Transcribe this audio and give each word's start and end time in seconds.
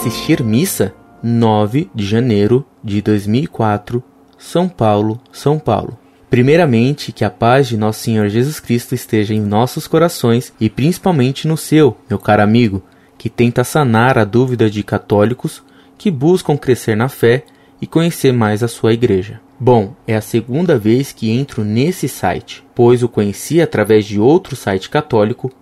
Assistir 0.00 0.42
missa 0.42 0.94
9 1.22 1.90
de 1.94 2.06
janeiro 2.06 2.64
de 2.82 3.02
2004, 3.02 4.02
São 4.38 4.66
Paulo, 4.66 5.20
São 5.30 5.58
Paulo. 5.58 5.98
Primeiramente, 6.30 7.12
que 7.12 7.22
a 7.22 7.28
paz 7.28 7.68
de 7.68 7.76
nosso 7.76 8.00
Senhor 8.00 8.26
Jesus 8.30 8.58
Cristo 8.58 8.94
esteja 8.94 9.34
em 9.34 9.42
nossos 9.42 9.86
corações 9.86 10.54
e 10.58 10.70
principalmente 10.70 11.46
no 11.46 11.54
seu, 11.54 11.98
meu 12.08 12.18
caro 12.18 12.42
amigo, 12.42 12.82
que 13.18 13.28
tenta 13.28 13.62
sanar 13.62 14.16
a 14.16 14.24
dúvida 14.24 14.70
de 14.70 14.82
católicos 14.82 15.62
que 15.98 16.10
buscam 16.10 16.56
crescer 16.56 16.96
na 16.96 17.10
fé 17.10 17.44
e 17.78 17.86
conhecer 17.86 18.32
mais 18.32 18.62
a 18.62 18.68
sua 18.68 18.94
igreja. 18.94 19.38
Bom, 19.60 19.94
é 20.06 20.16
a 20.16 20.22
segunda 20.22 20.78
vez 20.78 21.12
que 21.12 21.30
entro 21.30 21.62
nesse 21.62 22.08
site, 22.08 22.64
pois 22.74 23.02
o 23.02 23.08
conheci 23.08 23.60
através 23.60 24.06
de 24.06 24.18
outro 24.18 24.56
site 24.56 24.88
católico 24.88 25.52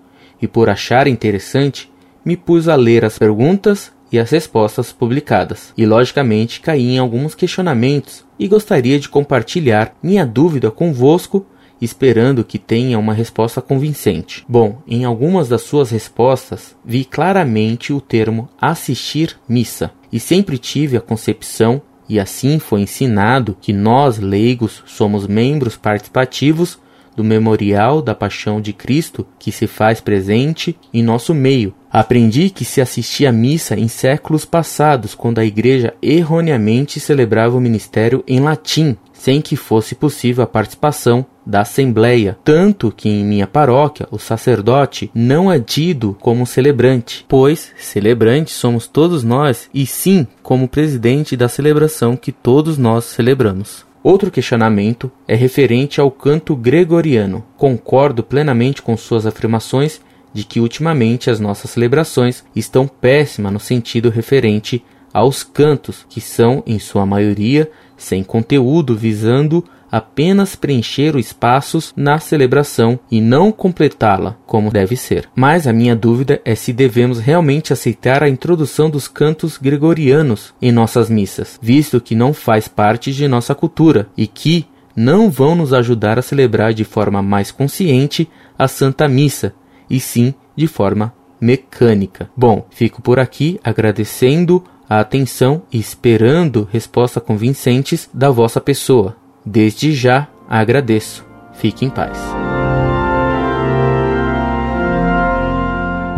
e 0.40 0.46
por 0.46 0.70
achar 0.70 1.08
interessante, 1.08 1.90
me 2.24 2.36
pus 2.36 2.68
a 2.68 2.76
ler 2.76 3.04
as 3.04 3.18
perguntas 3.18 3.97
e 4.10 4.18
as 4.18 4.30
respostas 4.30 4.92
publicadas, 4.92 5.72
e 5.76 5.84
logicamente 5.84 6.60
caí 6.60 6.94
em 6.94 6.98
alguns 6.98 7.34
questionamentos 7.34 8.24
e 8.38 8.48
gostaria 8.48 8.98
de 8.98 9.08
compartilhar 9.08 9.94
minha 10.02 10.24
dúvida 10.24 10.70
convosco, 10.70 11.46
esperando 11.80 12.44
que 12.44 12.58
tenha 12.58 12.98
uma 12.98 13.12
resposta 13.12 13.60
convincente. 13.60 14.44
Bom, 14.48 14.82
em 14.86 15.04
algumas 15.04 15.48
das 15.48 15.62
suas 15.62 15.90
respostas 15.90 16.76
vi 16.84 17.04
claramente 17.04 17.92
o 17.92 18.00
termo 18.00 18.48
assistir 18.60 19.36
missa, 19.48 19.92
e 20.12 20.18
sempre 20.18 20.58
tive 20.58 20.96
a 20.96 21.00
concepção 21.00 21.82
e 22.08 22.18
assim 22.18 22.58
foi 22.58 22.80
ensinado 22.80 23.56
que 23.60 23.72
nós, 23.72 24.18
leigos, 24.18 24.82
somos 24.86 25.26
membros 25.26 25.76
participativos 25.76 26.78
do 27.18 27.24
memorial 27.24 28.00
da 28.00 28.14
paixão 28.14 28.60
de 28.60 28.72
Cristo 28.72 29.26
que 29.40 29.50
se 29.50 29.66
faz 29.66 30.00
presente 30.00 30.78
em 30.94 31.02
nosso 31.02 31.34
meio. 31.34 31.74
Aprendi 31.90 32.48
que 32.48 32.64
se 32.64 32.80
assistia 32.80 33.30
à 33.30 33.32
missa 33.32 33.76
em 33.76 33.88
séculos 33.88 34.44
passados, 34.44 35.16
quando 35.16 35.40
a 35.40 35.44
igreja 35.44 35.94
erroneamente 36.00 37.00
celebrava 37.00 37.56
o 37.56 37.60
ministério 37.60 38.22
em 38.24 38.38
latim, 38.38 38.96
sem 39.12 39.40
que 39.40 39.56
fosse 39.56 39.96
possível 39.96 40.44
a 40.44 40.46
participação 40.46 41.26
da 41.44 41.62
Assembleia, 41.62 42.38
tanto 42.44 42.92
que 42.92 43.08
em 43.08 43.24
minha 43.24 43.48
paróquia 43.48 44.06
o 44.12 44.18
sacerdote 44.18 45.10
não 45.12 45.50
é 45.50 45.58
tido 45.58 46.16
como 46.20 46.46
celebrante, 46.46 47.24
pois 47.26 47.72
celebrante 47.76 48.52
somos 48.52 48.86
todos 48.86 49.24
nós, 49.24 49.68
e 49.74 49.84
sim 49.86 50.24
como 50.40 50.68
presidente 50.68 51.36
da 51.36 51.48
celebração 51.48 52.16
que 52.16 52.30
todos 52.30 52.78
nós 52.78 53.06
celebramos. 53.06 53.87
Outro 54.02 54.30
questionamento 54.30 55.10
é 55.26 55.34
referente 55.34 56.00
ao 56.00 56.10
canto 56.10 56.54
gregoriano. 56.54 57.44
Concordo 57.56 58.22
plenamente 58.22 58.80
com 58.80 58.96
suas 58.96 59.26
afirmações 59.26 60.00
de 60.32 60.44
que 60.44 60.60
ultimamente 60.60 61.30
as 61.30 61.40
nossas 61.40 61.70
celebrações 61.70 62.44
estão 62.54 62.86
péssimas 62.86 63.52
no 63.52 63.60
sentido 63.60 64.08
referente 64.08 64.84
aos 65.12 65.42
cantos, 65.42 66.06
que 66.08 66.20
são, 66.20 66.62
em 66.66 66.78
sua 66.78 67.04
maioria, 67.04 67.70
sem 67.96 68.22
conteúdo, 68.22 68.94
visando 68.96 69.64
apenas 69.90 70.54
preencher 70.56 71.16
os 71.16 71.26
espaços 71.26 71.92
na 71.96 72.18
celebração 72.18 72.98
e 73.10 73.20
não 73.20 73.50
completá-la 73.52 74.36
como 74.46 74.70
deve 74.70 74.96
ser. 74.96 75.28
Mas 75.34 75.66
a 75.66 75.72
minha 75.72 75.94
dúvida 75.94 76.40
é 76.44 76.54
se 76.54 76.72
devemos 76.72 77.18
realmente 77.18 77.72
aceitar 77.72 78.22
a 78.22 78.28
introdução 78.28 78.88
dos 78.90 79.08
cantos 79.08 79.56
gregorianos 79.56 80.54
em 80.60 80.72
nossas 80.72 81.08
missas, 81.08 81.58
visto 81.62 82.00
que 82.00 82.14
não 82.14 82.32
faz 82.32 82.68
parte 82.68 83.12
de 83.12 83.26
nossa 83.28 83.54
cultura 83.54 84.08
e 84.16 84.26
que 84.26 84.66
não 84.94 85.30
vão 85.30 85.54
nos 85.54 85.72
ajudar 85.72 86.18
a 86.18 86.22
celebrar 86.22 86.74
de 86.74 86.84
forma 86.84 87.22
mais 87.22 87.52
consciente 87.52 88.28
a 88.58 88.66
Santa 88.66 89.06
Missa, 89.06 89.54
e 89.88 90.00
sim 90.00 90.34
de 90.56 90.66
forma 90.66 91.14
mecânica. 91.40 92.28
Bom, 92.36 92.66
fico 92.70 93.00
por 93.00 93.20
aqui 93.20 93.60
agradecendo 93.62 94.62
a 94.88 95.00
atenção 95.00 95.62
e 95.70 95.78
esperando 95.78 96.68
respostas 96.72 97.22
convincentes 97.22 98.08
da 98.12 98.30
vossa 98.30 98.60
pessoa. 98.60 99.16
Desde 99.50 99.94
já 99.94 100.28
agradeço. 100.46 101.24
Fique 101.54 101.86
em 101.86 101.88
paz. 101.88 102.18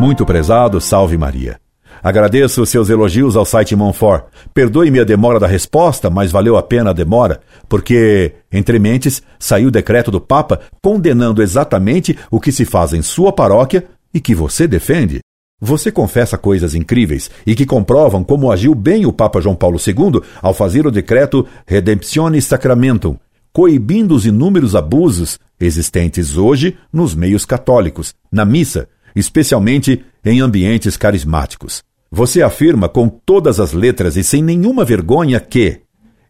Muito 0.00 0.26
prezado, 0.26 0.80
salve 0.80 1.16
Maria. 1.16 1.60
Agradeço 2.02 2.66
seus 2.66 2.90
elogios 2.90 3.36
ao 3.36 3.44
site 3.44 3.76
Monfort. 3.76 4.24
Perdoe-me 4.52 4.98
a 4.98 5.04
demora 5.04 5.38
da 5.38 5.46
resposta, 5.46 6.10
mas 6.10 6.32
valeu 6.32 6.56
a 6.56 6.62
pena 6.62 6.90
a 6.90 6.92
demora, 6.92 7.40
porque, 7.68 8.32
entre 8.50 8.80
mentes, 8.80 9.22
saiu 9.38 9.68
o 9.68 9.70
decreto 9.70 10.10
do 10.10 10.20
Papa 10.20 10.60
condenando 10.82 11.40
exatamente 11.40 12.18
o 12.32 12.40
que 12.40 12.50
se 12.50 12.64
faz 12.64 12.92
em 12.92 13.02
sua 13.02 13.32
paróquia 13.32 13.84
e 14.12 14.20
que 14.20 14.34
você 14.34 14.66
defende. 14.66 15.20
Você 15.60 15.92
confessa 15.92 16.38
coisas 16.38 16.74
incríveis 16.74 17.30
e 17.46 17.54
que 17.54 17.66
comprovam 17.66 18.24
como 18.24 18.50
agiu 18.50 18.74
bem 18.74 19.04
o 19.04 19.12
Papa 19.12 19.40
João 19.40 19.54
Paulo 19.54 19.78
II 19.78 20.22
ao 20.40 20.54
fazer 20.54 20.86
o 20.86 20.90
decreto 20.90 21.46
Redemptionis 21.66 22.46
Sacramentum, 22.46 23.18
coibindo 23.52 24.14
os 24.14 24.24
inúmeros 24.24 24.74
abusos 24.74 25.38
existentes 25.60 26.38
hoje 26.38 26.78
nos 26.90 27.14
meios 27.14 27.44
católicos, 27.44 28.14
na 28.32 28.44
missa, 28.44 28.88
especialmente 29.14 30.02
em 30.24 30.40
ambientes 30.40 30.96
carismáticos. 30.96 31.82
Você 32.10 32.42
afirma 32.42 32.88
com 32.88 33.08
todas 33.08 33.60
as 33.60 33.72
letras 33.72 34.16
e 34.16 34.24
sem 34.24 34.42
nenhuma 34.42 34.84
vergonha 34.84 35.38
que, 35.38 35.80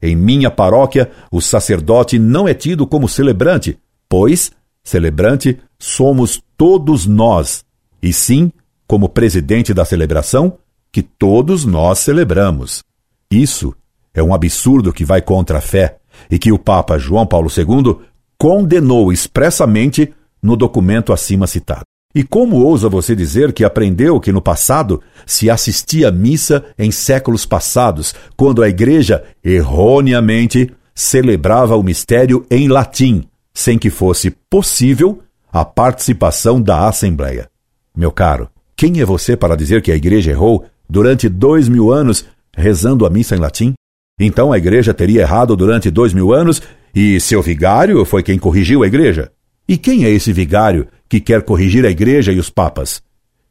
em 0.03 0.17
minha 0.17 0.51
paróquia, 0.51 1.11
o 1.31 1.41
sacerdote 1.41 2.19
não 2.19 2.49
é 2.49 2.55
tido 2.55 2.85
como 2.87 3.09
celebrante, 3.09 3.79
pois 4.09 4.51
celebrante 4.83 5.59
somos 5.79 6.43
todos 6.57 7.07
nós, 7.07 7.65
e 8.03 8.12
sim 8.12 8.51
como 8.91 9.09
presidente 9.09 9.73
da 9.73 9.84
celebração, 9.84 10.59
que 10.91 11.01
todos 11.01 11.65
nós 11.65 12.01
celebramos. 12.01 12.83
Isso 13.31 13.73
é 14.12 14.21
um 14.21 14.34
absurdo 14.34 14.93
que 14.93 15.05
vai 15.05 15.23
contra 15.23 15.59
a 15.59 15.61
fé 15.61 15.99
e 16.28 16.41
que 16.41 16.51
o 16.51 16.59
Papa 16.59 16.99
João 16.99 17.25
Paulo 17.25 17.49
II 17.56 17.99
condenou 18.37 19.12
expressamente 19.12 20.12
no 20.43 20.56
documento 20.56 21.12
acima 21.12 21.47
citado. 21.47 21.84
E 22.12 22.25
como 22.25 22.56
ousa 22.56 22.89
você 22.89 23.15
dizer 23.15 23.53
que 23.53 23.62
aprendeu 23.62 24.19
que 24.19 24.33
no 24.33 24.43
passado 24.43 25.00
se 25.25 25.49
assistia 25.49 26.09
à 26.09 26.11
missa 26.11 26.65
em 26.77 26.91
séculos 26.91 27.47
passados, 27.47 28.12
quando 28.37 28.61
a 28.61 28.69
igreja 28.69 29.23
erroneamente 29.45 30.69
celebrava 30.93 31.77
o 31.77 31.83
mistério 31.84 32.45
em 32.50 32.67
latim, 32.67 33.23
sem 33.55 33.79
que 33.79 33.89
fosse 33.89 34.33
possível 34.50 35.23
a 35.53 35.65
participação 35.65 36.61
da 36.61 36.89
Assembleia? 36.89 37.49
Meu 37.95 38.11
caro, 38.11 38.50
quem 38.81 38.99
é 38.99 39.05
você 39.05 39.37
para 39.37 39.59
dizer 39.59 39.83
que 39.83 39.93
a 39.93 39.95
igreja 39.95 40.31
errou 40.31 40.65
durante 40.89 41.29
dois 41.29 41.69
mil 41.69 41.93
anos 41.93 42.25
rezando 42.57 43.05
a 43.05 43.11
missa 43.11 43.37
em 43.37 43.39
latim? 43.39 43.75
Então 44.19 44.55
a 44.55 44.57
igreja 44.57 44.95
teria 44.95 45.21
errado 45.21 45.55
durante 45.55 45.91
dois 45.91 46.15
mil 46.15 46.33
anos 46.33 46.63
e 46.95 47.21
seu 47.21 47.43
vigário 47.43 48.03
foi 48.07 48.23
quem 48.23 48.39
corrigiu 48.39 48.83
a 48.83 48.87
igreja? 48.87 49.31
E 49.69 49.77
quem 49.77 50.07
é 50.07 50.09
esse 50.09 50.33
vigário 50.33 50.89
que 51.11 51.21
quer 51.21 51.43
corrigir 51.43 51.85
a 51.85 51.91
igreja 51.91 52.33
e 52.33 52.39
os 52.39 52.49
papas? 52.49 53.03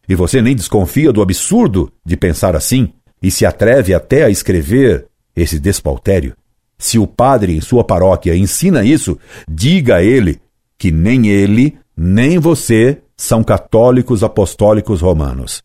E 0.07 0.15
você 0.15 0.41
nem 0.41 0.55
desconfia 0.55 1.13
do 1.13 1.21
absurdo 1.21 1.93
de 2.03 2.17
pensar 2.17 2.55
assim 2.55 2.91
e 3.21 3.29
se 3.29 3.45
atreve 3.45 3.93
até 3.93 4.23
a 4.23 4.31
escrever 4.31 5.05
esse 5.35 5.59
despautério? 5.59 6.33
Se 6.75 6.97
o 6.97 7.05
padre 7.05 7.55
em 7.55 7.61
sua 7.61 7.83
paróquia 7.83 8.35
ensina 8.35 8.83
isso, 8.83 9.15
diga 9.47 9.97
a 9.97 10.03
ele 10.03 10.41
que 10.75 10.89
nem 10.91 11.27
ele, 11.27 11.77
nem 12.01 12.39
você 12.39 13.01
são 13.17 13.43
católicos 13.43 14.23
apostólicos 14.23 15.01
romanos. 15.01 15.61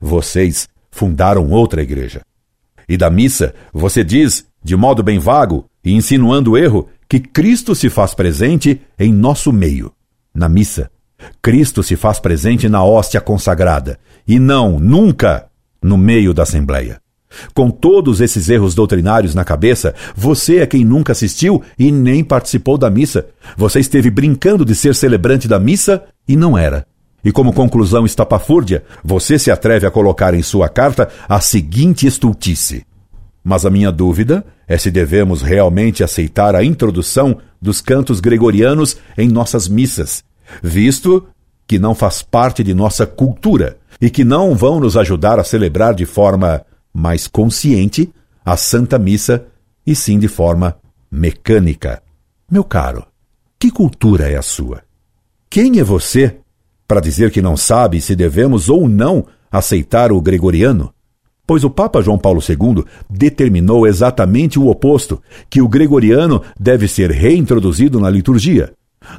Vocês 0.00 0.68
fundaram 0.90 1.48
outra 1.48 1.80
igreja. 1.80 2.22
E 2.88 2.96
da 2.96 3.08
missa, 3.08 3.54
você 3.72 4.02
diz, 4.02 4.44
de 4.64 4.74
modo 4.74 5.00
bem 5.04 5.20
vago 5.20 5.66
e 5.84 5.94
insinuando 5.94 6.58
erro, 6.58 6.88
que 7.08 7.20
Cristo 7.20 7.72
se 7.72 7.88
faz 7.88 8.14
presente 8.14 8.80
em 8.98 9.12
nosso 9.12 9.52
meio. 9.52 9.92
Na 10.34 10.48
missa, 10.48 10.90
Cristo 11.40 11.84
se 11.84 11.94
faz 11.94 12.18
presente 12.18 12.68
na 12.68 12.84
hóstia 12.84 13.20
consagrada 13.20 13.96
e 14.26 14.40
não, 14.40 14.80
nunca, 14.80 15.46
no 15.80 15.96
meio 15.96 16.34
da 16.34 16.42
Assembleia. 16.42 17.00
Com 17.54 17.70
todos 17.70 18.20
esses 18.20 18.48
erros 18.48 18.74
doutrinários 18.74 19.34
na 19.34 19.44
cabeça, 19.44 19.94
você 20.14 20.58
é 20.58 20.66
quem 20.66 20.84
nunca 20.84 21.12
assistiu 21.12 21.62
e 21.78 21.90
nem 21.90 22.22
participou 22.22 22.78
da 22.78 22.90
missa. 22.90 23.26
Você 23.56 23.80
esteve 23.80 24.10
brincando 24.10 24.64
de 24.64 24.74
ser 24.74 24.94
celebrante 24.94 25.48
da 25.48 25.58
missa 25.58 26.02
e 26.28 26.36
não 26.36 26.56
era. 26.56 26.86
E 27.24 27.32
como 27.32 27.52
conclusão 27.52 28.06
estapafúrdia, 28.06 28.84
você 29.02 29.38
se 29.38 29.50
atreve 29.50 29.86
a 29.86 29.90
colocar 29.90 30.32
em 30.32 30.42
sua 30.42 30.68
carta 30.68 31.08
a 31.28 31.40
seguinte 31.40 32.06
estultice. 32.06 32.84
Mas 33.42 33.64
a 33.64 33.70
minha 33.70 33.90
dúvida 33.90 34.44
é 34.68 34.76
se 34.76 34.90
devemos 34.90 35.42
realmente 35.42 36.02
aceitar 36.02 36.54
a 36.54 36.64
introdução 36.64 37.38
dos 37.60 37.80
cantos 37.80 38.20
gregorianos 38.20 38.96
em 39.16 39.28
nossas 39.28 39.68
missas, 39.68 40.22
visto 40.62 41.26
que 41.66 41.78
não 41.78 41.94
faz 41.94 42.22
parte 42.22 42.62
de 42.62 42.74
nossa 42.74 43.06
cultura 43.06 43.76
e 44.00 44.10
que 44.10 44.24
não 44.24 44.54
vão 44.54 44.78
nos 44.80 44.96
ajudar 44.96 45.38
a 45.38 45.44
celebrar 45.44 45.94
de 45.94 46.06
forma 46.06 46.62
mais 46.96 47.26
consciente 47.26 48.10
a 48.42 48.56
Santa 48.56 48.98
Missa 48.98 49.46
e 49.86 49.94
sim 49.94 50.18
de 50.18 50.28
forma 50.28 50.76
mecânica. 51.10 52.02
Meu 52.50 52.64
caro, 52.64 53.04
que 53.58 53.70
cultura 53.70 54.30
é 54.30 54.36
a 54.36 54.42
sua? 54.42 54.82
Quem 55.50 55.78
é 55.78 55.84
você 55.84 56.38
para 56.88 57.00
dizer 57.00 57.30
que 57.30 57.42
não 57.42 57.56
sabe 57.56 58.00
se 58.00 58.16
devemos 58.16 58.70
ou 58.70 58.88
não 58.88 59.26
aceitar 59.52 60.10
o 60.10 60.20
gregoriano? 60.20 60.92
pois 61.46 61.62
o 61.62 61.70
Papa 61.70 62.02
João 62.02 62.18
Paulo 62.18 62.40
II 62.40 62.84
determinou 63.08 63.86
exatamente 63.86 64.58
o 64.58 64.66
oposto, 64.66 65.22
que 65.48 65.62
o 65.62 65.68
gregoriano 65.68 66.42
deve 66.58 66.88
ser 66.88 67.10
reintroduzido 67.12 68.00
na 68.00 68.10
liturgia. 68.10 68.72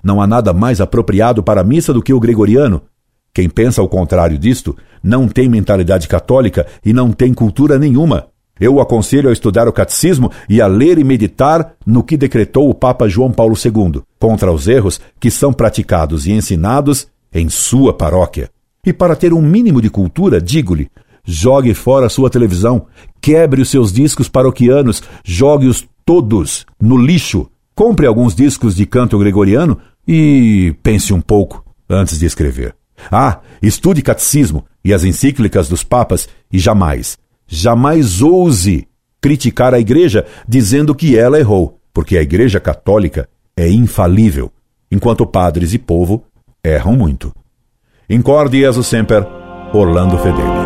Não 0.03 0.21
há 0.21 0.27
nada 0.27 0.51
mais 0.51 0.81
apropriado 0.81 1.41
para 1.41 1.61
a 1.61 1.63
missa 1.63 1.93
do 1.93 2.01
que 2.01 2.13
o 2.13 2.19
gregoriano. 2.19 2.81
Quem 3.37 3.47
pensa 3.47 3.81
ao 3.81 3.87
contrário 3.87 4.35
disto 4.35 4.75
não 5.03 5.27
tem 5.27 5.47
mentalidade 5.47 6.07
católica 6.07 6.65
e 6.83 6.91
não 6.91 7.11
tem 7.11 7.35
cultura 7.35 7.77
nenhuma. 7.77 8.29
Eu 8.59 8.73
o 8.73 8.81
aconselho 8.81 9.29
a 9.29 9.31
estudar 9.31 9.67
o 9.67 9.71
catecismo 9.71 10.31
e 10.49 10.59
a 10.59 10.65
ler 10.65 10.97
e 10.97 11.03
meditar 11.03 11.75
no 11.85 12.01
que 12.01 12.17
decretou 12.17 12.67
o 12.67 12.73
Papa 12.73 13.07
João 13.07 13.31
Paulo 13.31 13.53
II 13.55 14.01
contra 14.17 14.51
os 14.51 14.67
erros 14.67 14.99
que 15.19 15.29
são 15.29 15.53
praticados 15.53 16.25
e 16.25 16.31
ensinados 16.31 17.09
em 17.31 17.47
sua 17.47 17.93
paróquia. 17.93 18.49
E 18.83 18.91
para 18.91 19.15
ter 19.15 19.31
um 19.31 19.41
mínimo 19.43 19.83
de 19.83 19.91
cultura, 19.91 20.41
digo-lhe: 20.41 20.89
jogue 21.23 21.75
fora 21.75 22.09
sua 22.09 22.31
televisão, 22.31 22.87
quebre 23.21 23.61
os 23.61 23.69
seus 23.69 23.93
discos 23.93 24.27
paroquianos, 24.27 25.03
jogue-os 25.23 25.87
todos 26.03 26.65
no 26.81 26.97
lixo, 26.97 27.47
compre 27.75 28.07
alguns 28.07 28.33
discos 28.33 28.75
de 28.75 28.87
canto 28.87 29.19
gregoriano 29.19 29.77
e 30.07 30.75
pense 30.81 31.13
um 31.13 31.21
pouco 31.21 31.63
antes 31.87 32.17
de 32.17 32.25
escrever. 32.25 32.73
Ah, 33.11 33.39
estude 33.61 34.01
catecismo 34.01 34.65
e 34.83 34.93
as 34.93 35.03
encíclicas 35.03 35.67
dos 35.67 35.83
papas 35.83 36.27
e 36.51 36.59
jamais, 36.59 37.17
jamais 37.47 38.21
ouse 38.21 38.87
criticar 39.21 39.73
a 39.73 39.79
igreja 39.79 40.25
dizendo 40.47 40.95
que 40.95 41.17
ela 41.17 41.39
errou, 41.39 41.79
porque 41.93 42.17
a 42.17 42.21
igreja 42.21 42.59
católica 42.59 43.27
é 43.55 43.69
infalível, 43.69 44.51
enquanto 44.91 45.25
padres 45.25 45.73
e 45.73 45.77
povo 45.77 46.23
erram 46.63 46.93
muito. 46.93 47.33
Incorde 48.09 48.59
Jesus 48.59 48.87
Semper, 48.87 49.25
Orlando 49.73 50.17
Fedeli. 50.17 50.56